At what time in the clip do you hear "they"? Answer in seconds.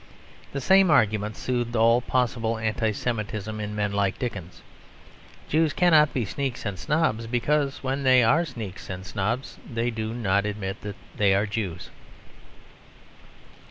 8.01-8.23, 9.63-9.91, 11.15-11.35